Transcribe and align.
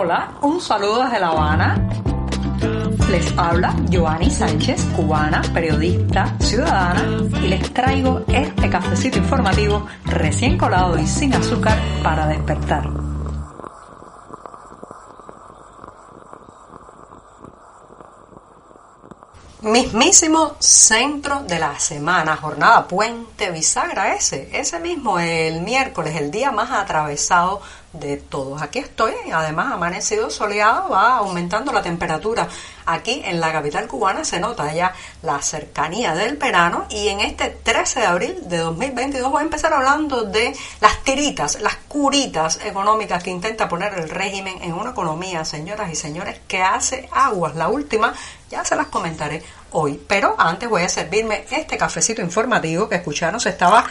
Hola, 0.00 0.32
un 0.42 0.60
saludo 0.60 1.02
desde 1.02 1.18
La 1.18 1.30
Habana. 1.30 1.88
Les 3.10 3.36
habla 3.36 3.74
Joanny 3.90 4.30
Sánchez, 4.30 4.84
cubana, 4.94 5.42
periodista, 5.52 6.36
ciudadana, 6.38 7.02
y 7.42 7.48
les 7.48 7.74
traigo 7.74 8.22
este 8.28 8.70
cafecito 8.70 9.18
informativo 9.18 9.88
recién 10.04 10.56
colado 10.56 10.96
y 10.96 11.04
sin 11.04 11.34
azúcar 11.34 11.76
para 12.04 12.28
despertar. 12.28 12.88
Mismísimo 19.62 20.54
centro 20.60 21.42
de 21.42 21.58
la 21.58 21.76
semana, 21.80 22.36
jornada 22.36 22.86
puente 22.86 23.50
bisagra 23.50 24.14
ese, 24.14 24.48
ese 24.56 24.78
mismo, 24.78 25.18
el 25.18 25.62
miércoles, 25.62 26.14
el 26.14 26.30
día 26.30 26.52
más 26.52 26.70
atravesado 26.70 27.60
de 27.92 28.18
todos. 28.18 28.60
Aquí 28.60 28.78
estoy, 28.78 29.12
además 29.32 29.72
amanecido 29.72 30.30
soleado, 30.30 30.90
va 30.90 31.16
aumentando 31.16 31.72
la 31.72 31.82
temperatura. 31.82 32.46
Aquí 32.84 33.22
en 33.24 33.40
la 33.40 33.52
capital 33.52 33.86
cubana 33.86 34.24
se 34.24 34.40
nota 34.40 34.72
ya 34.72 34.94
la 35.22 35.40
cercanía 35.40 36.14
del 36.14 36.36
verano 36.36 36.86
y 36.90 37.08
en 37.08 37.20
este 37.20 37.50
13 37.50 38.00
de 38.00 38.06
abril 38.06 38.36
de 38.48 38.58
2022 38.58 39.30
voy 39.30 39.40
a 39.40 39.44
empezar 39.44 39.72
hablando 39.72 40.24
de 40.24 40.54
las 40.80 41.02
tiritas, 41.02 41.60
las 41.60 41.76
curitas 41.88 42.60
económicas 42.64 43.22
que 43.22 43.30
intenta 43.30 43.68
poner 43.68 43.94
el 43.94 44.08
régimen 44.10 44.62
en 44.62 44.74
una 44.74 44.90
economía, 44.90 45.44
señoras 45.44 45.90
y 45.90 45.96
señores, 45.96 46.40
que 46.46 46.62
hace 46.62 47.08
aguas. 47.12 47.56
La 47.56 47.68
última 47.68 48.12
ya 48.50 48.64
se 48.64 48.76
las 48.76 48.86
comentaré 48.88 49.42
hoy, 49.72 50.00
pero 50.06 50.34
antes 50.38 50.68
voy 50.68 50.82
a 50.82 50.88
servirme 50.88 51.44
este 51.50 51.76
cafecito 51.76 52.22
informativo 52.22 52.88
que 52.88 52.96
escucharon 52.96 53.40
se 53.40 53.50
estaba 53.50 53.84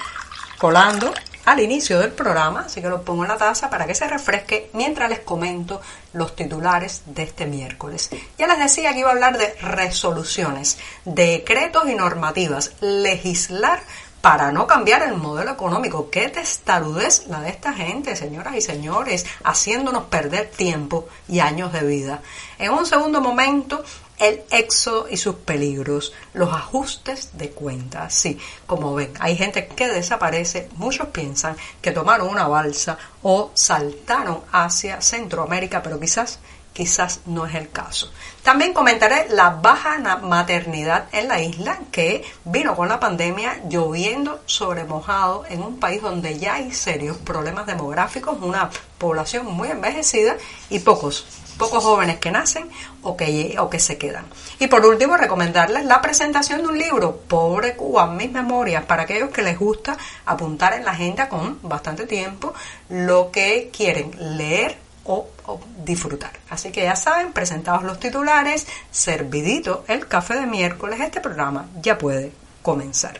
colando 0.57 1.13
al 1.47 1.61
inicio 1.61 1.99
del 1.99 2.11
programa, 2.11 2.63
así 2.65 2.81
que 2.81 2.89
lo 2.89 3.03
pongo 3.03 3.23
en 3.23 3.29
la 3.29 3.37
taza 3.37 3.69
para 3.69 3.87
que 3.87 3.95
se 3.95 4.05
refresque 4.05 4.69
mientras 4.73 5.09
les 5.09 5.21
comento 5.21 5.79
los 6.11 6.35
titulares 6.35 7.03
de 7.05 7.23
este 7.23 7.45
miércoles. 7.45 8.09
Ya 8.37 8.47
les 8.47 8.59
decía 8.59 8.91
que 8.91 8.99
iba 8.99 9.07
a 9.07 9.13
hablar 9.13 9.37
de 9.37 9.53
resoluciones, 9.61 10.77
decretos 11.05 11.87
y 11.87 11.95
normativas, 11.95 12.73
legislar 12.81 13.79
para 14.19 14.51
no 14.51 14.67
cambiar 14.67 15.03
el 15.03 15.15
modelo 15.15 15.51
económico. 15.51 16.09
Qué 16.09 16.27
testarudez 16.27 17.27
la 17.27 17.39
de 17.39 17.49
esta 17.49 17.71
gente, 17.71 18.17
señoras 18.17 18.53
y 18.57 18.61
señores, 18.61 19.25
haciéndonos 19.45 20.03
perder 20.05 20.49
tiempo 20.49 21.07
y 21.29 21.39
años 21.39 21.71
de 21.71 21.79
vida. 21.85 22.21
En 22.59 22.73
un 22.73 22.85
segundo 22.85 23.21
momento 23.21 23.85
el 24.19 24.43
éxodo 24.51 25.07
y 25.09 25.17
sus 25.17 25.35
peligros, 25.35 26.13
los 26.33 26.53
ajustes 26.53 27.37
de 27.37 27.51
cuentas. 27.51 28.13
Sí, 28.13 28.39
como 28.65 28.95
ven, 28.95 29.13
hay 29.19 29.35
gente 29.35 29.67
que 29.67 29.87
desaparece, 29.87 30.69
muchos 30.75 31.07
piensan 31.09 31.55
que 31.81 31.91
tomaron 31.91 32.29
una 32.29 32.47
balsa 32.47 32.97
o 33.21 33.51
saltaron 33.53 34.41
hacia 34.51 35.01
Centroamérica, 35.01 35.83
pero 35.83 35.99
quizás 35.99 36.39
quizás 36.77 37.21
no 37.25 37.47
es 37.47 37.55
el 37.55 37.71
caso. 37.71 38.11
También 38.43 38.71
comentaré 38.71 39.29
la 39.29 39.49
baja 39.49 39.97
maternidad 40.17 41.05
en 41.11 41.27
la 41.27 41.41
isla 41.41 41.79
que 41.91 42.23
vino 42.45 42.75
con 42.75 42.87
la 42.87 42.99
pandemia 42.99 43.63
lloviendo 43.67 44.41
sobre 44.45 44.83
mojado 44.83 45.43
en 45.49 45.63
un 45.63 45.79
país 45.79 46.03
donde 46.03 46.37
ya 46.37 46.53
hay 46.53 46.71
serios 46.71 47.17
problemas 47.17 47.65
demográficos, 47.65 48.37
una 48.41 48.69
población 48.99 49.47
muy 49.47 49.69
envejecida 49.69 50.37
y 50.69 50.77
pocos 50.77 51.25
pocos 51.57 51.83
jóvenes 51.83 52.19
que 52.19 52.31
nacen 52.31 52.69
o 53.01 53.17
que, 53.17 53.55
o 53.59 53.69
que 53.69 53.79
se 53.79 53.97
quedan. 53.97 54.25
Y 54.59 54.67
por 54.67 54.85
último, 54.85 55.17
recomendarles 55.17 55.85
la 55.85 56.01
presentación 56.01 56.61
de 56.61 56.67
un 56.67 56.77
libro, 56.77 57.17
Pobre 57.27 57.75
Cuba, 57.75 58.07
mis 58.07 58.31
memorias, 58.31 58.85
para 58.85 59.03
aquellos 59.03 59.29
que 59.29 59.41
les 59.41 59.57
gusta 59.57 59.97
apuntar 60.25 60.73
en 60.73 60.85
la 60.85 60.91
agenda 60.91 61.29
con 61.29 61.59
bastante 61.63 62.05
tiempo 62.05 62.53
lo 62.89 63.31
que 63.31 63.69
quieren 63.75 64.11
leer 64.37 64.77
o, 65.03 65.27
o, 65.45 65.59
disfrutar. 65.83 66.31
Así 66.49 66.71
que 66.71 66.83
ya 66.83 66.95
saben, 66.95 67.31
presentados 67.31 67.83
los 67.83 67.99
titulares, 67.99 68.67
servidito 68.91 69.83
el 69.87 70.07
café 70.07 70.35
de 70.35 70.45
miércoles, 70.45 70.99
este 70.99 71.21
programa 71.21 71.67
ya 71.81 71.97
puede 71.97 72.31
comenzar. 72.61 73.19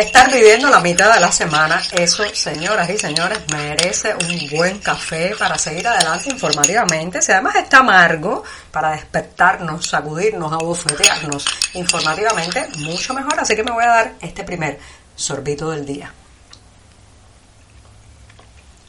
Estar 0.00 0.32
viviendo 0.32 0.70
la 0.70 0.80
mitad 0.80 1.12
de 1.12 1.20
la 1.20 1.30
semana, 1.30 1.82
eso, 1.92 2.24
señoras 2.32 2.88
y 2.88 2.96
señores, 2.96 3.38
merece 3.52 4.14
un 4.14 4.48
buen 4.48 4.78
café 4.78 5.34
para 5.38 5.58
seguir 5.58 5.86
adelante 5.86 6.30
informativamente. 6.30 7.20
Si 7.20 7.30
además 7.32 7.56
está 7.56 7.80
amargo, 7.80 8.42
para 8.72 8.92
despertarnos, 8.92 9.86
sacudirnos, 9.86 10.50
abofetearnos 10.54 11.44
informativamente, 11.74 12.66
mucho 12.78 13.12
mejor. 13.12 13.38
Así 13.40 13.54
que 13.54 13.62
me 13.62 13.72
voy 13.72 13.84
a 13.84 13.88
dar 13.88 14.12
este 14.22 14.42
primer 14.42 14.78
sorbito 15.14 15.70
del 15.70 15.84
día. 15.84 16.10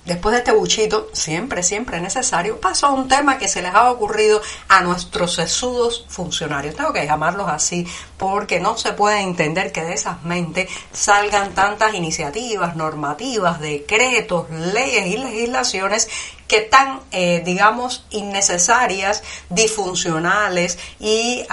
Después 0.05 0.33
de 0.33 0.39
este 0.39 0.51
buchito, 0.51 1.09
siempre, 1.13 1.61
siempre 1.61 2.01
necesario, 2.01 2.59
paso 2.59 2.87
a 2.87 2.91
un 2.91 3.07
tema 3.07 3.37
que 3.37 3.47
se 3.47 3.61
les 3.61 3.73
ha 3.73 3.91
ocurrido 3.91 4.41
a 4.67 4.81
nuestros 4.81 5.35
sesudos 5.35 6.05
funcionarios. 6.09 6.75
Tengo 6.75 6.91
que 6.91 7.05
llamarlos 7.05 7.47
así 7.47 7.87
porque 8.17 8.59
no 8.59 8.77
se 8.77 8.93
puede 8.93 9.19
entender 9.19 9.71
que 9.71 9.83
de 9.83 9.93
esas 9.93 10.23
mentes 10.23 10.69
salgan 10.91 11.53
tantas 11.53 11.93
iniciativas, 11.93 12.75
normativas, 12.75 13.59
decretos, 13.59 14.49
leyes 14.49 15.05
y 15.05 15.17
legislaciones 15.17 16.09
que 16.51 16.59
tan, 16.59 16.99
eh, 17.13 17.41
digamos, 17.45 18.05
innecesarias, 18.09 19.23
disfuncionales 19.49 20.77
y 20.99 21.45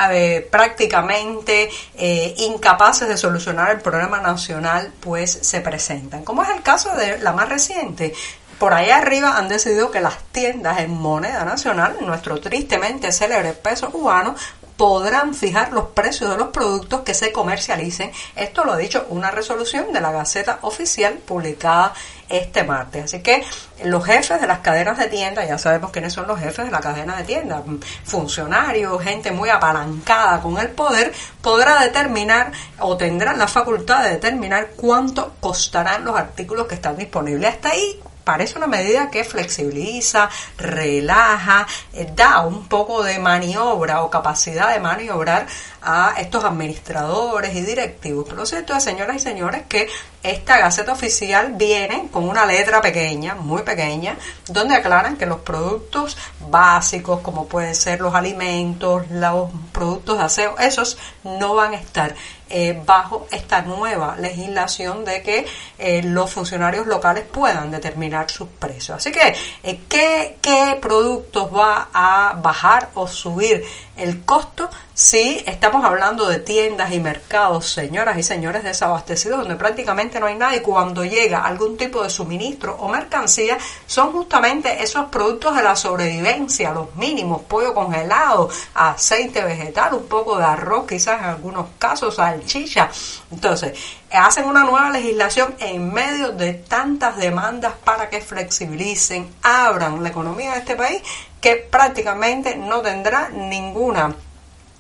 prácticamente 0.50 1.70
eh, 1.94 2.34
incapaces 2.38 3.06
de 3.06 3.16
solucionar 3.16 3.70
el 3.70 3.80
problema 3.80 4.20
nacional, 4.20 4.92
pues 4.98 5.38
se 5.40 5.60
presentan. 5.60 6.24
Como 6.24 6.42
es 6.42 6.48
el 6.48 6.62
caso 6.62 6.96
de 6.96 7.18
la 7.18 7.30
más 7.30 7.48
reciente, 7.48 8.12
por 8.58 8.74
ahí 8.74 8.90
arriba 8.90 9.38
han 9.38 9.46
decidido 9.46 9.92
que 9.92 10.00
las 10.00 10.18
tiendas 10.32 10.80
en 10.80 10.90
moneda 10.90 11.44
nacional, 11.44 11.96
nuestro 12.00 12.40
tristemente 12.40 13.12
célebre 13.12 13.52
peso 13.52 13.90
cubano, 13.90 14.34
podrán 14.78 15.34
fijar 15.34 15.72
los 15.72 15.88
precios 15.88 16.30
de 16.30 16.36
los 16.38 16.48
productos 16.48 17.00
que 17.00 17.12
se 17.12 17.32
comercialicen. 17.32 18.12
Esto 18.36 18.64
lo 18.64 18.72
ha 18.72 18.76
dicho 18.78 19.06
una 19.10 19.32
resolución 19.32 19.92
de 19.92 20.00
la 20.00 20.12
Gaceta 20.12 20.60
Oficial 20.62 21.14
publicada 21.14 21.92
este 22.28 22.62
martes. 22.62 23.04
Así 23.04 23.20
que 23.20 23.44
los 23.84 24.04
jefes 24.06 24.40
de 24.40 24.46
las 24.46 24.60
cadenas 24.60 24.96
de 24.96 25.08
tiendas, 25.08 25.48
ya 25.48 25.58
sabemos 25.58 25.90
quiénes 25.90 26.12
son 26.12 26.28
los 26.28 26.38
jefes 26.38 26.66
de 26.66 26.70
la 26.70 26.78
cadena 26.78 27.16
de 27.16 27.24
tiendas, 27.24 27.62
funcionarios, 28.04 29.02
gente 29.02 29.32
muy 29.32 29.48
apalancada 29.48 30.40
con 30.40 30.56
el 30.58 30.68
poder, 30.68 31.12
podrá 31.42 31.80
determinar 31.82 32.52
o 32.78 32.96
tendrán 32.96 33.36
la 33.36 33.48
facultad 33.48 34.04
de 34.04 34.10
determinar 34.10 34.70
cuánto 34.76 35.34
costarán 35.40 36.04
los 36.04 36.16
artículos 36.16 36.68
que 36.68 36.76
están 36.76 36.96
disponibles. 36.96 37.52
Hasta 37.52 37.70
ahí 37.70 38.00
parece 38.28 38.58
una 38.58 38.66
medida 38.66 39.10
que 39.10 39.24
flexibiliza, 39.24 40.28
relaja, 40.58 41.66
eh, 41.94 42.06
da 42.14 42.42
un 42.42 42.68
poco 42.68 43.02
de 43.02 43.18
maniobra 43.18 44.02
o 44.02 44.10
capacidad 44.10 44.70
de 44.74 44.80
maniobrar 44.80 45.46
a 45.80 46.12
estos 46.18 46.44
administradores 46.44 47.56
y 47.56 47.62
directivos. 47.62 48.26
Pero 48.26 48.36
lo 48.36 48.44
cierto 48.44 48.78
señoras 48.80 49.16
y 49.16 49.20
señores, 49.20 49.62
que 49.66 49.88
esta 50.30 50.58
Gaceta 50.58 50.92
Oficial 50.92 51.54
viene 51.56 52.08
con 52.12 52.28
una 52.28 52.44
letra 52.44 52.80
pequeña, 52.80 53.34
muy 53.34 53.62
pequeña, 53.62 54.16
donde 54.48 54.74
aclaran 54.74 55.16
que 55.16 55.26
los 55.26 55.40
productos 55.40 56.16
básicos, 56.50 57.20
como 57.20 57.46
pueden 57.46 57.74
ser 57.74 58.00
los 58.00 58.14
alimentos, 58.14 59.10
los 59.10 59.50
productos 59.72 60.18
de 60.18 60.24
aseo, 60.24 60.58
esos 60.58 60.98
no 61.24 61.54
van 61.54 61.74
a 61.74 61.76
estar 61.76 62.14
eh, 62.50 62.80
bajo 62.86 63.26
esta 63.30 63.60
nueva 63.60 64.16
legislación 64.16 65.04
de 65.04 65.22
que 65.22 65.46
eh, 65.76 66.02
los 66.02 66.32
funcionarios 66.32 66.86
locales 66.86 67.24
puedan 67.30 67.70
determinar 67.70 68.30
sus 68.30 68.48
precios. 68.48 68.96
Así 68.96 69.12
que, 69.12 69.34
eh, 69.62 69.80
¿qué, 69.86 70.78
productos 70.80 71.54
va 71.54 71.88
a 71.92 72.38
bajar 72.40 72.88
o 72.94 73.06
subir 73.06 73.64
el 73.96 74.24
costo 74.24 74.70
si 74.94 75.42
estamos 75.46 75.84
hablando 75.84 76.26
de 76.26 76.38
tiendas 76.38 76.90
y 76.92 77.00
mercados, 77.00 77.70
señoras 77.70 78.16
y 78.16 78.22
señores 78.22 78.64
desabastecidos, 78.64 79.40
donde 79.40 79.56
prácticamente 79.56 80.17
no 80.20 80.26
hay 80.26 80.34
nada 80.34 80.56
y 80.56 80.60
cuando 80.60 81.04
llega 81.04 81.44
algún 81.44 81.76
tipo 81.76 82.02
de 82.02 82.10
suministro 82.10 82.76
o 82.78 82.88
mercancía, 82.88 83.58
son 83.86 84.12
justamente 84.12 84.82
esos 84.82 85.06
productos 85.06 85.56
de 85.56 85.62
la 85.62 85.76
sobrevivencia, 85.76 86.72
los 86.72 86.94
mínimos, 86.96 87.42
pollo 87.42 87.74
congelado, 87.74 88.48
aceite 88.74 89.42
vegetal, 89.42 89.94
un 89.94 90.06
poco 90.06 90.38
de 90.38 90.44
arroz, 90.44 90.86
quizás 90.86 91.20
en 91.20 91.26
algunos 91.26 91.66
casos, 91.78 92.16
salchicha. 92.16 92.90
Entonces, 93.30 93.78
hacen 94.10 94.44
una 94.44 94.64
nueva 94.64 94.90
legislación 94.90 95.54
en 95.58 95.92
medio 95.92 96.32
de 96.32 96.54
tantas 96.54 97.16
demandas 97.16 97.74
para 97.84 98.08
que 98.08 98.20
flexibilicen, 98.20 99.28
abran 99.42 100.02
la 100.02 100.08
economía 100.08 100.52
de 100.52 100.58
este 100.58 100.76
país 100.76 101.02
que 101.40 101.56
prácticamente 101.56 102.56
no 102.56 102.80
tendrá 102.80 103.28
ninguna 103.28 104.14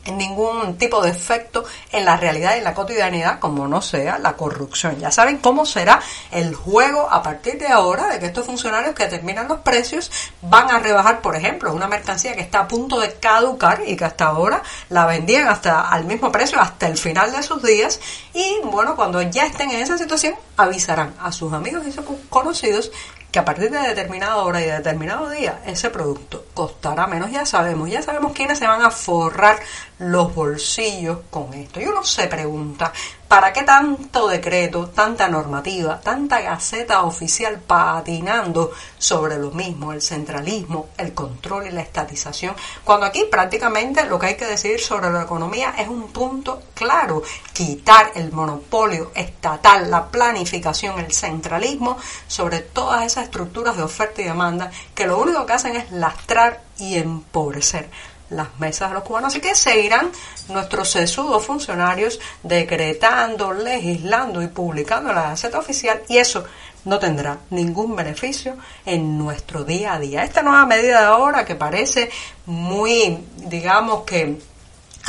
ningún 0.06 0.78
tipo 0.78 1.02
de 1.02 1.10
efecto 1.10 1.64
en 1.92 2.04
la 2.04 2.16
realidad 2.16 2.54
y 2.54 2.58
en 2.58 2.64
la 2.64 2.74
cotidianidad 2.74 3.38
como 3.38 3.68
no 3.68 3.82
sea 3.82 4.18
la 4.18 4.34
corrupción. 4.34 4.98
Ya 4.98 5.10
saben 5.10 5.38
cómo 5.38 5.66
será 5.66 6.00
el 6.30 6.54
juego 6.54 7.08
a 7.10 7.22
partir 7.22 7.58
de 7.58 7.68
ahora 7.68 8.08
de 8.08 8.18
que 8.18 8.26
estos 8.26 8.46
funcionarios 8.46 8.94
que 8.94 9.04
determinan 9.04 9.48
los 9.48 9.58
precios 9.58 10.10
van 10.42 10.70
a 10.70 10.78
rebajar, 10.78 11.20
por 11.20 11.36
ejemplo, 11.36 11.72
una 11.72 11.88
mercancía 11.88 12.34
que 12.34 12.40
está 12.40 12.60
a 12.60 12.68
punto 12.68 13.00
de 13.00 13.14
caducar 13.14 13.82
y 13.86 13.96
que 13.96 14.04
hasta 14.04 14.26
ahora 14.26 14.62
la 14.88 15.06
vendían 15.06 15.48
hasta 15.48 15.88
al 15.88 16.04
mismo 16.04 16.32
precio 16.32 16.60
hasta 16.60 16.86
el 16.86 16.96
final 16.96 17.32
de 17.32 17.42
sus 17.42 17.62
días 17.62 18.00
y 18.32 18.58
bueno, 18.64 18.96
cuando 18.96 19.20
ya 19.22 19.46
estén 19.46 19.70
en 19.70 19.80
esa 19.80 19.98
situación 19.98 20.34
avisarán 20.56 21.14
a 21.20 21.32
sus 21.32 21.52
amigos 21.52 21.86
y 21.86 21.92
sus 21.92 22.04
conocidos 22.28 22.90
que 23.30 23.38
a 23.38 23.44
partir 23.44 23.70
de 23.70 23.78
determinada 23.80 24.36
hora 24.38 24.60
y 24.60 24.64
de 24.64 24.72
determinado 24.72 25.28
día 25.28 25.60
ese 25.66 25.90
producto 25.90 26.46
costará 26.54 27.06
menos, 27.06 27.30
ya 27.30 27.44
sabemos, 27.44 27.90
ya 27.90 28.02
sabemos 28.02 28.32
quiénes 28.32 28.58
se 28.58 28.66
van 28.66 28.82
a 28.82 28.90
forrar 28.90 29.58
los 29.98 30.34
bolsillos 30.34 31.18
con 31.30 31.52
esto. 31.54 31.80
Y 31.80 31.84
uno 31.84 32.02
se 32.04 32.26
pregunta, 32.26 32.92
¿para 33.28 33.52
qué 33.52 33.62
tanto 33.62 34.26
decreto, 34.26 34.88
tanta 34.88 35.28
normativa, 35.28 36.00
tanta 36.00 36.40
gaceta 36.40 37.02
oficial 37.02 37.60
patinando 37.60 38.72
sobre 38.96 39.38
lo 39.38 39.50
mismo, 39.50 39.92
el 39.92 40.00
centralismo, 40.00 40.88
el 40.96 41.12
control 41.12 41.66
y 41.66 41.70
la 41.70 41.82
estatización? 41.82 42.56
Cuando 42.82 43.04
aquí 43.04 43.24
prácticamente 43.30 44.06
lo 44.06 44.18
que 44.18 44.26
hay 44.26 44.36
que 44.36 44.46
decidir 44.46 44.80
sobre 44.80 45.10
la 45.10 45.22
economía 45.22 45.74
es 45.78 45.88
un 45.88 46.08
punto 46.08 46.62
claro, 46.74 47.22
quitar 47.52 48.12
el 48.14 48.32
monopolio 48.32 49.12
estatal, 49.14 49.90
la 49.90 50.06
planificación, 50.06 50.98
el 50.98 51.12
centralismo 51.12 51.98
sobre 52.26 52.60
todas 52.60 53.04
esas 53.04 53.24
estructuras 53.24 53.76
de 53.76 53.82
oferta 53.82 54.22
y 54.22 54.24
demanda 54.24 54.70
que 54.94 55.06
lo 55.06 55.18
único 55.18 55.44
que 55.44 55.52
hacen 55.52 55.76
es 55.76 55.90
lastrar 55.92 56.62
y 56.78 56.96
empobrecer 56.96 57.90
las 58.30 58.58
mesas 58.58 58.90
de 58.90 58.94
los 58.94 59.02
cubanos. 59.02 59.32
Así 59.32 59.40
que 59.40 59.54
seguirán 59.54 60.10
nuestros 60.48 60.90
sesudos 60.90 61.44
funcionarios 61.44 62.20
decretando, 62.42 63.52
legislando 63.52 64.42
y 64.42 64.48
publicando 64.48 65.12
la 65.12 65.30
Gaceta 65.30 65.58
Oficial 65.58 66.02
y 66.08 66.18
eso 66.18 66.44
no 66.84 66.98
tendrá 66.98 67.38
ningún 67.50 67.94
beneficio 67.96 68.56
en 68.86 69.18
nuestro 69.18 69.64
día 69.64 69.94
a 69.94 69.98
día. 69.98 70.24
Esta 70.24 70.42
nueva 70.42 70.64
medida 70.66 71.00
de 71.00 71.06
ahora 71.06 71.44
que 71.44 71.54
parece 71.54 72.10
muy, 72.46 73.18
digamos 73.36 74.04
que 74.04 74.38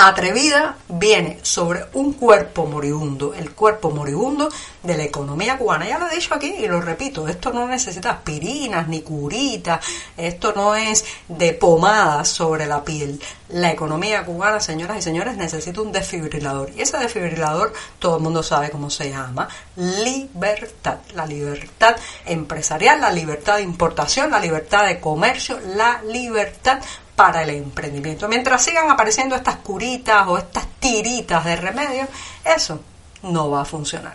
atrevida 0.07 0.78
viene 0.88 1.40
sobre 1.42 1.86
un 1.94 2.13
cuerpo 2.13 2.66
moribundo, 2.66 3.34
el 3.34 3.51
cuerpo 3.51 3.92
moribundo 3.92 4.50
de 4.81 4.96
la 4.96 5.04
economía 5.04 5.57
cubana. 5.57 5.90
Ya 5.90 6.00
lo 6.00 6.10
he 6.10 6.16
dicho 6.16 6.34
aquí 6.34 6.56
y 6.57 6.68
lo 6.68 6.80
repito, 6.80 7.28
esto 7.28 7.51
no 7.51 7.68
necesita 7.68 8.12
aspirinas 8.12 8.88
ni 8.88 9.01
curitas, 9.01 9.86
esto 10.16 10.54
no 10.56 10.74
es 10.74 11.04
de 11.28 11.51
pomada 11.51 12.24
sobre 12.24 12.66
la 12.66 12.81
piel. 12.81 13.19
La 13.50 13.72
economía 13.72 14.24
cubana, 14.24 14.62
señoras 14.62 15.00
y 15.00 15.01
señores, 15.01 15.36
necesita 15.36 15.81
un 15.81 15.92
desfibrilador. 15.92 16.72
Y 16.78 16.81
ese 16.81 16.98
desfibrilador, 16.98 17.74
todo 17.98 18.18
el 18.18 18.24
mundo 18.24 18.42
sabe 18.42 18.69
cómo 18.69 18.90
se 18.90 19.10
llama, 19.10 19.50
libertad. 19.75 21.00
La 21.13 21.25
libertad 21.25 21.98
empresarial, 22.25 23.02
la 23.02 23.12
libertad 23.12 23.57
de 23.57 23.63
importación, 23.63 24.31
la 24.31 24.40
libertad 24.40 24.86
de 24.86 25.02
comercio, 25.02 25.60
la 25.75 26.02
libertad 26.04 26.80
para 27.19 27.44
el 27.44 27.50
emprendimiento. 27.50 28.30
Mientras 28.30 28.63
sigan 28.63 28.89
apareciendo 28.89 29.36
estas 29.36 29.57
curitas 29.57 30.25
o 30.30 30.38
estas 30.38 30.66
tiritas 30.80 31.44
de 31.44 31.57
remedio, 31.57 32.07
eso 32.45 32.80
no 33.24 33.51
va 33.51 33.63
a 33.63 33.66
funcionar. 33.66 34.13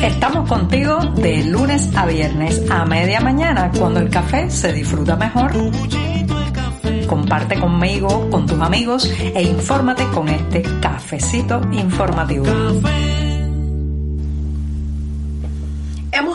Estamos 0.00 0.48
contigo 0.48 0.98
de 1.16 1.42
lunes 1.42 1.88
a 1.96 2.06
viernes 2.06 2.62
a 2.70 2.84
media 2.84 3.18
mañana, 3.18 3.72
cuando 3.76 3.98
el 3.98 4.08
café 4.08 4.48
se 4.52 4.72
disfruta 4.72 5.16
mejor. 5.16 5.50
Comparte 7.08 7.58
conmigo, 7.58 8.30
con 8.30 8.46
tus 8.46 8.60
amigos 8.60 9.10
e 9.34 9.42
infórmate 9.42 10.06
con 10.10 10.28
este 10.28 10.62
cafecito 10.80 11.60
informativo. 11.72 12.46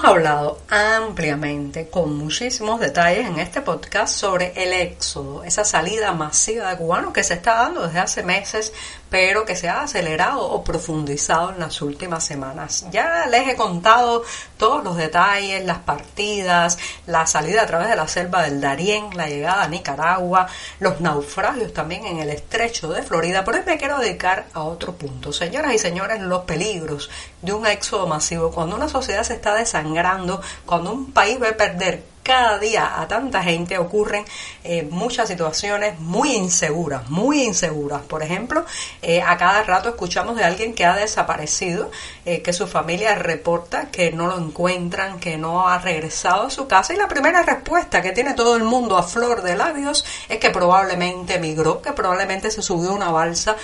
Hablado 0.06 0.60
ampliamente, 0.70 1.88
con 1.88 2.18
muchísimos 2.18 2.82
detalles 2.82 3.26
en 3.26 3.40
este 3.40 3.62
podcast 3.62 4.14
sobre 4.14 4.52
el 4.62 4.74
éxodo, 4.74 5.46
esa 5.46 5.64
salida 5.64 6.12
masiva 6.12 6.70
de 6.70 6.76
cubanos 6.76 7.14
que 7.14 7.24
se 7.24 7.36
está 7.36 7.54
dando 7.54 7.88
desde 7.88 8.00
hace 8.00 8.22
meses 8.22 8.74
pero 9.14 9.46
que 9.46 9.56
se 9.56 9.70
ha 9.70 9.84
acelerado 9.84 10.42
o 10.42 10.64
profundizado 10.64 11.52
en 11.52 11.60
las 11.60 11.84
últimas 11.84 12.24
semanas. 12.26 12.88
Ya 12.90 13.28
les 13.28 13.48
he 13.48 13.56
contado 13.56 14.24
todos 14.58 14.84
los 14.84 14.98
detalles, 14.98 15.64
las 15.66 15.78
partidas, 15.78 16.80
la 17.06 17.28
salida 17.28 17.62
a 17.62 17.68
través 17.68 17.90
de 17.90 17.96
la 17.96 18.08
selva 18.08 18.42
del 18.42 18.60
Darién, 18.60 19.16
la 19.16 19.30
llegada 19.30 19.66
a 19.66 19.68
Nicaragua, 19.68 20.48
los 20.80 21.00
naufragios 21.00 21.74
también 21.74 22.08
en 22.08 22.22
el 22.22 22.32
estrecho 22.32 22.92
de 22.92 23.04
Florida. 23.04 23.44
Por 23.44 23.54
eso 23.54 23.66
me 23.68 23.78
quiero 23.78 24.00
dedicar 24.00 24.48
a 24.52 24.64
otro 24.64 24.94
punto. 24.94 25.32
Señoras 25.32 25.76
y 25.76 25.78
señores, 25.78 26.20
los 26.20 26.46
peligros 26.46 27.12
de 27.44 27.54
un 27.54 27.68
éxodo 27.68 28.08
masivo. 28.08 28.50
Cuando 28.50 28.76
una 28.76 28.90
sociedad 28.90 29.22
se 29.22 29.36
está 29.36 29.54
desangrando, 29.54 30.42
cuando 30.66 30.92
un 30.92 31.12
país 31.12 31.40
ve 31.40 31.54
perder 31.54 32.13
cada 32.24 32.58
día 32.58 33.02
a 33.02 33.08
tanta 33.08 33.44
gente 33.44 33.78
ocurren 33.78 34.26
eh, 34.64 34.88
muchas 34.90 35.28
situaciones 35.28 36.00
muy 36.00 36.34
inseguras, 36.34 37.10
muy 37.10 37.44
inseguras. 37.44 38.02
Por 38.02 38.24
ejemplo, 38.24 38.66
eh, 39.02 39.22
a 39.22 39.38
cada 39.38 39.64
rato 39.64 39.90
escuchamos 39.90 40.38
de 40.38 40.46
alguien 40.46 40.74
que 40.74 40.86
ha 40.86 40.96
desaparecido, 40.96 41.92
eh, 42.26 42.42
que 42.42 42.54
su 42.54 42.66
familia 42.66 43.16
reporta 43.16 43.92
que 43.92 44.12
no 44.12 44.28
lo 44.28 44.38
encuentran, 44.38 45.20
que 45.20 45.38
no 45.38 45.68
ha 45.68 45.78
regresado 45.80 46.48
a 46.48 46.50
su 46.50 46.68
casa 46.68 46.94
y 46.94 46.98
la 46.98 47.10
primera 47.10 47.44
respuesta 47.44 48.02
que 48.02 48.14
tiene 48.14 48.34
todo 48.34 48.56
el 48.56 48.64
mundo 48.64 48.98
a 48.98 49.04
flor 49.04 49.42
de 49.42 49.58
labios 49.58 50.06
es 50.30 50.40
que 50.40 50.50
probablemente 50.50 51.36
emigró, 51.36 51.82
que 51.82 51.92
probablemente 51.92 52.50
se 52.52 52.62
subió 52.62 52.92
a 52.92 52.94
una 52.94 53.12
balsa 53.12 53.58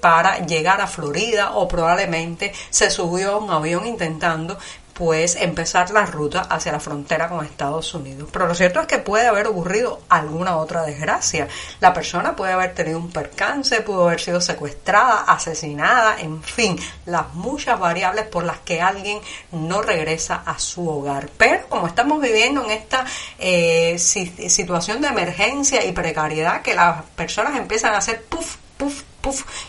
para 0.00 0.38
llegar 0.46 0.80
a 0.80 0.86
Florida 0.86 1.52
o 1.52 1.68
probablemente 1.68 2.52
se 2.70 2.90
subió 2.90 3.32
a 3.32 3.36
un 3.38 3.50
avión 3.50 3.86
intentando 3.86 4.58
pues 4.98 5.36
empezar 5.36 5.90
la 5.90 6.04
ruta 6.06 6.40
hacia 6.40 6.72
la 6.72 6.80
frontera 6.80 7.28
con 7.28 7.44
Estados 7.44 7.94
Unidos. 7.94 8.28
Pero 8.32 8.48
lo 8.48 8.54
cierto 8.56 8.80
es 8.80 8.88
que 8.88 8.98
puede 8.98 9.28
haber 9.28 9.46
ocurrido 9.46 10.00
alguna 10.08 10.56
otra 10.56 10.82
desgracia. 10.82 11.46
La 11.78 11.92
persona 11.92 12.34
puede 12.34 12.52
haber 12.52 12.74
tenido 12.74 12.98
un 12.98 13.12
percance, 13.12 13.80
pudo 13.82 14.08
haber 14.08 14.20
sido 14.20 14.40
secuestrada, 14.40 15.20
asesinada, 15.20 16.18
en 16.18 16.42
fin, 16.42 16.76
las 17.06 17.32
muchas 17.34 17.78
variables 17.78 18.26
por 18.26 18.42
las 18.42 18.58
que 18.58 18.82
alguien 18.82 19.20
no 19.52 19.82
regresa 19.82 20.42
a 20.44 20.58
su 20.58 20.88
hogar. 20.88 21.30
Pero 21.38 21.68
como 21.68 21.86
estamos 21.86 22.20
viviendo 22.20 22.64
en 22.64 22.72
esta 22.72 23.04
eh, 23.38 23.96
situación 23.98 25.00
de 25.00 25.08
emergencia 25.08 25.84
y 25.84 25.92
precariedad, 25.92 26.62
que 26.62 26.74
las 26.74 27.04
personas 27.14 27.56
empiezan 27.56 27.94
a 27.94 27.98
hacer 27.98 28.24
puff, 28.24 28.56
puff, 28.76 29.02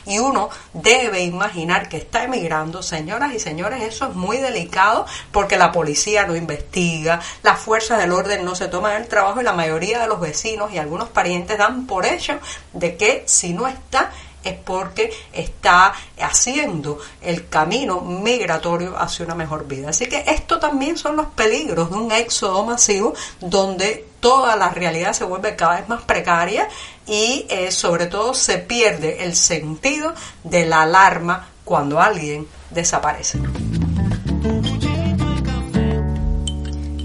y 0.06 0.20
uno 0.20 0.50
debe 0.74 1.22
imaginar 1.22 1.89
que 1.89 1.98
está 1.98 2.24
emigrando, 2.24 2.84
señoras 2.84 3.34
y 3.34 3.39
señores, 3.39 3.82
eso 3.82 4.08
es 4.08 4.15
muy 4.15 4.38
delicado 4.38 5.06
porque 5.32 5.58
la 5.58 5.72
policía 5.72 6.25
no 6.25 6.36
investiga, 6.36 7.20
las 7.44 7.60
fuerzas 7.60 8.00
del 8.00 8.12
orden 8.12 8.46
no 8.46 8.56
se 8.56 8.68
toman 8.68 9.01
el 9.01 9.08
trabajo 9.08 9.41
y 9.41 9.44
la 9.44 9.53
mayoría 9.53 10.00
de 10.00 10.08
los 10.08 10.20
vecinos 10.20 10.72
y 10.72 10.77
algunos 10.77 11.10
parientes 11.10 11.58
dan 11.58 11.88
por 11.88 12.06
hecho 12.06 12.39
de 12.74 12.96
que 12.96 13.24
si 13.25 13.53
no 13.53 13.68
está 13.68 14.12
es 14.50 14.56
porque 14.63 15.12
está 15.34 15.94
haciendo 16.20 17.00
el 17.22 17.48
camino 17.48 18.01
migratorio 18.01 18.98
hacia 18.98 19.25
una 19.25 19.36
mejor 19.36 19.68
vida. 19.68 19.89
Así 19.89 20.08
que 20.08 20.24
esto 20.27 20.60
también 20.60 20.98
son 20.98 21.15
los 21.15 21.27
peligros 21.27 21.89
de 21.89 21.98
un 21.98 22.12
éxodo 22.12 22.65
masivo 22.65 23.13
donde 23.39 24.06
toda 24.20 24.56
la 24.56 24.70
realidad 24.70 25.13
se 25.13 25.24
vuelve 25.24 25.56
cada 25.56 25.77
vez 25.77 25.89
más 25.89 26.01
precaria 26.03 26.68
y 27.08 27.46
eh, 27.50 27.72
sobre 27.72 28.08
todo 28.08 28.34
se 28.34 28.58
pierde 28.58 29.24
el 29.24 29.36
sentido 29.36 30.13
de 30.44 30.65
la 30.65 30.82
alarma 30.82 31.48
cuando 31.63 32.01
alguien 32.01 32.48
desaparece. 32.70 33.39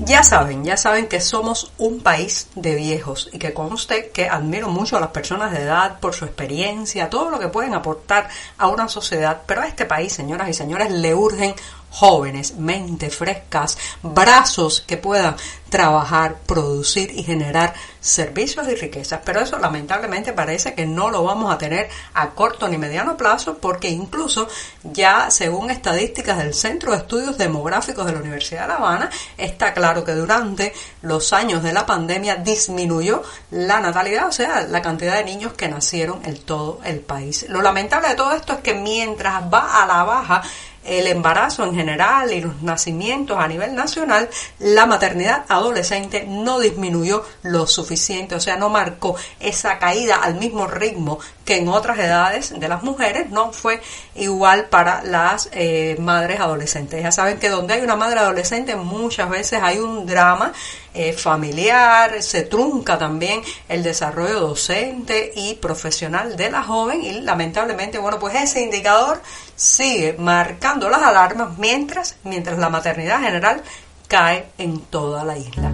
Ya 0.06 0.22
saben, 0.22 0.64
ya 0.64 0.76
saben 0.76 1.08
que 1.08 1.18
somos 1.18 1.72
un 1.78 2.00
país 2.00 2.48
de 2.54 2.74
viejos 2.74 3.30
y 3.32 3.38
que 3.38 3.54
conste 3.54 4.10
que 4.10 4.28
admiro 4.28 4.68
mucho 4.68 4.98
a 4.98 5.00
las 5.00 5.08
personas 5.10 5.50
de 5.50 5.62
edad 5.62 5.98
por 5.98 6.12
su 6.12 6.26
experiencia, 6.26 7.08
todo 7.08 7.30
lo 7.30 7.38
que 7.38 7.48
pueden 7.48 7.72
aportar 7.72 8.28
a 8.58 8.68
una 8.68 8.86
sociedad, 8.88 9.42
pero 9.46 9.62
a 9.62 9.66
este 9.66 9.86
país, 9.86 10.12
señoras 10.12 10.50
y 10.50 10.52
señores, 10.52 10.90
le 10.90 11.14
urgen 11.14 11.54
jóvenes, 11.94 12.56
mentes 12.56 13.14
frescas, 13.14 13.78
brazos 14.02 14.80
que 14.80 14.96
puedan 14.96 15.36
trabajar, 15.70 16.36
producir 16.46 17.10
y 17.14 17.22
generar 17.22 17.74
servicios 18.00 18.66
y 18.68 18.74
riquezas. 18.74 19.20
Pero 19.24 19.40
eso 19.40 19.58
lamentablemente 19.58 20.32
parece 20.32 20.74
que 20.74 20.86
no 20.86 21.10
lo 21.10 21.22
vamos 21.22 21.52
a 21.52 21.58
tener 21.58 21.88
a 22.14 22.30
corto 22.30 22.68
ni 22.68 22.78
mediano 22.78 23.16
plazo 23.16 23.58
porque 23.58 23.88
incluso 23.88 24.48
ya 24.82 25.30
según 25.30 25.70
estadísticas 25.70 26.38
del 26.38 26.54
Centro 26.54 26.92
de 26.92 26.98
Estudios 26.98 27.38
Demográficos 27.38 28.06
de 28.06 28.12
la 28.12 28.18
Universidad 28.18 28.62
de 28.62 28.68
La 28.68 28.74
Habana, 28.74 29.10
está 29.36 29.72
claro 29.72 30.04
que 30.04 30.12
durante 30.12 30.72
los 31.02 31.32
años 31.32 31.62
de 31.62 31.72
la 31.72 31.86
pandemia 31.86 32.36
disminuyó 32.36 33.22
la 33.50 33.80
natalidad, 33.80 34.28
o 34.28 34.32
sea, 34.32 34.62
la 34.62 34.82
cantidad 34.82 35.14
de 35.16 35.24
niños 35.24 35.54
que 35.54 35.68
nacieron 35.68 36.20
en 36.24 36.38
todo 36.38 36.80
el 36.84 37.00
país. 37.00 37.46
Lo 37.48 37.62
lamentable 37.62 38.08
de 38.08 38.14
todo 38.16 38.32
esto 38.32 38.52
es 38.54 38.60
que 38.60 38.74
mientras 38.74 39.42
va 39.52 39.82
a 39.82 39.86
la 39.86 40.02
baja 40.04 40.42
el 40.84 41.06
embarazo 41.06 41.64
en 41.64 41.74
general 41.74 42.32
y 42.32 42.40
los 42.40 42.62
nacimientos 42.62 43.38
a 43.38 43.48
nivel 43.48 43.74
nacional, 43.74 44.28
la 44.58 44.86
maternidad 44.86 45.44
adolescente 45.48 46.24
no 46.28 46.60
disminuyó 46.60 47.24
lo 47.42 47.66
suficiente, 47.66 48.34
o 48.34 48.40
sea, 48.40 48.56
no 48.56 48.68
marcó 48.68 49.16
esa 49.40 49.78
caída 49.78 50.16
al 50.16 50.34
mismo 50.34 50.66
ritmo 50.66 51.18
que 51.44 51.56
en 51.56 51.68
otras 51.68 51.98
edades 51.98 52.58
de 52.58 52.68
las 52.68 52.82
mujeres, 52.82 53.30
no 53.30 53.52
fue 53.52 53.80
igual 54.14 54.66
para 54.66 55.02
las 55.02 55.50
eh, 55.52 55.96
madres 55.98 56.40
adolescentes. 56.40 57.02
Ya 57.02 57.12
saben 57.12 57.38
que 57.38 57.50
donde 57.50 57.74
hay 57.74 57.82
una 57.82 57.96
madre 57.96 58.20
adolescente 58.20 58.76
muchas 58.76 59.28
veces 59.28 59.60
hay 59.62 59.78
un 59.78 60.06
drama 60.06 60.52
eh, 60.94 61.12
familiar, 61.12 62.22
se 62.22 62.42
trunca 62.42 62.96
también 62.98 63.42
el 63.68 63.82
desarrollo 63.82 64.40
docente 64.40 65.32
y 65.34 65.54
profesional 65.54 66.36
de 66.36 66.50
la 66.50 66.62
joven 66.62 67.02
y 67.02 67.20
lamentablemente, 67.20 67.98
bueno, 67.98 68.18
pues 68.18 68.34
ese 68.36 68.62
indicador 68.62 69.20
sigue 69.56 70.16
marcando 70.18 70.88
las 70.88 71.02
alarmas 71.02 71.58
mientras, 71.58 72.16
mientras 72.24 72.58
la 72.58 72.68
maternidad 72.68 73.20
general 73.20 73.62
cae 74.08 74.46
en 74.58 74.80
toda 74.80 75.24
la 75.24 75.36
isla. 75.36 75.72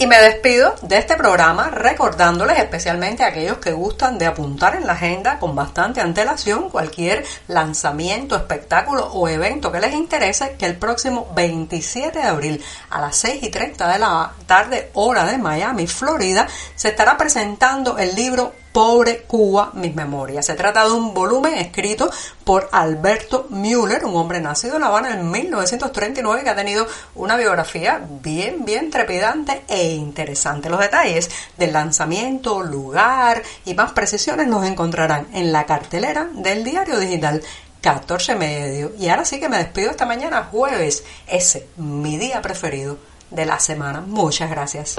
Y 0.00 0.06
me 0.06 0.16
despido 0.20 0.76
de 0.82 0.96
este 0.96 1.16
programa 1.16 1.70
recordándoles 1.70 2.56
especialmente 2.56 3.24
a 3.24 3.28
aquellos 3.28 3.58
que 3.58 3.72
gustan 3.72 4.16
de 4.16 4.26
apuntar 4.26 4.76
en 4.76 4.86
la 4.86 4.92
agenda 4.92 5.40
con 5.40 5.56
bastante 5.56 6.00
antelación 6.00 6.70
cualquier 6.70 7.24
lanzamiento, 7.48 8.36
espectáculo 8.36 9.06
o 9.06 9.28
evento 9.28 9.72
que 9.72 9.80
les 9.80 9.94
interese 9.94 10.54
que 10.56 10.66
el 10.66 10.76
próximo 10.76 11.26
27 11.34 12.16
de 12.16 12.24
abril 12.24 12.64
a 12.90 13.00
las 13.00 13.16
6 13.16 13.42
y 13.42 13.50
30 13.50 13.88
de 13.92 13.98
la 13.98 14.34
tarde 14.46 14.90
hora 14.94 15.24
de 15.24 15.36
Miami, 15.36 15.88
Florida, 15.88 16.46
se 16.76 16.90
estará 16.90 17.16
presentando 17.16 17.98
el 17.98 18.14
libro 18.14 18.52
Pobre 18.78 19.22
Cuba, 19.22 19.72
mis 19.74 19.92
memorias. 19.92 20.46
Se 20.46 20.54
trata 20.54 20.84
de 20.84 20.92
un 20.92 21.12
volumen 21.12 21.54
escrito 21.54 22.08
por 22.44 22.68
Alberto 22.70 23.48
Müller, 23.50 24.04
un 24.04 24.14
hombre 24.14 24.40
nacido 24.40 24.76
en 24.76 24.82
La 24.82 24.86
Habana 24.86 25.14
en 25.14 25.28
1939 25.28 26.44
que 26.44 26.50
ha 26.50 26.54
tenido 26.54 26.86
una 27.16 27.36
biografía 27.36 28.00
bien, 28.22 28.64
bien 28.64 28.92
trepidante 28.92 29.64
e 29.66 29.94
interesante. 29.94 30.70
Los 30.70 30.78
detalles 30.78 31.28
del 31.56 31.72
lanzamiento, 31.72 32.62
lugar 32.62 33.42
y 33.64 33.74
más 33.74 33.90
precisiones 33.90 34.46
nos 34.46 34.64
encontrarán 34.64 35.26
en 35.32 35.50
la 35.50 35.66
cartelera 35.66 36.28
del 36.32 36.62
diario 36.62 37.00
digital 37.00 37.42
14 37.80 38.36
medio. 38.36 38.92
Y 38.96 39.08
ahora 39.08 39.24
sí 39.24 39.40
que 39.40 39.48
me 39.48 39.58
despido 39.58 39.90
esta 39.90 40.06
mañana, 40.06 40.50
jueves, 40.52 41.02
ese, 41.26 41.66
mi 41.78 42.16
día 42.16 42.40
preferido 42.42 42.96
de 43.32 43.44
la 43.44 43.58
semana. 43.58 44.02
Muchas 44.02 44.48
gracias. 44.48 44.98